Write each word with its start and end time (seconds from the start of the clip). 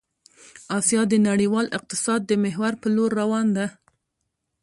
آسيا 0.77 1.01
د 1.09 1.13
نړيوال 1.29 1.67
اقتصاد 1.77 2.21
د 2.25 2.31
محور 2.43 2.73
په 2.81 2.87
لور 2.95 3.11
روان 3.21 3.47
ده 3.57 3.67